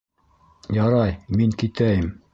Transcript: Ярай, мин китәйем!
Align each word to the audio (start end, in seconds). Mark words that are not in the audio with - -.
Ярай, 0.77 1.13
мин 1.41 1.55
китәйем! 1.65 2.13